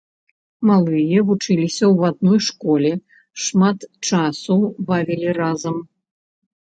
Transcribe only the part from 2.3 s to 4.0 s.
школе, шмат